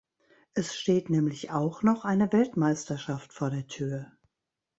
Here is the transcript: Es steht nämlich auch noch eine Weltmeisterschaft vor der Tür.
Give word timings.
Es 0.55 0.75
steht 0.75 1.11
nämlich 1.11 1.51
auch 1.51 1.83
noch 1.83 2.05
eine 2.05 2.33
Weltmeisterschaft 2.33 3.33
vor 3.33 3.51
der 3.51 3.67
Tür. 3.67 4.11